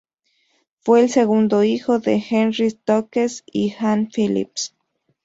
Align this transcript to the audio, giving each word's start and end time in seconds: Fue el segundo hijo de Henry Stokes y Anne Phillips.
Fue 0.79 1.01
el 1.03 1.09
segundo 1.11 1.63
hijo 1.63 1.99
de 1.99 2.19
Henry 2.27 2.71
Stokes 2.71 3.43
y 3.45 3.75
Anne 3.79 4.09
Phillips. 4.11 4.73